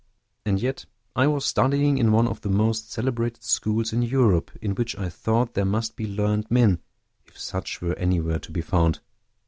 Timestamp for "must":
5.63-5.95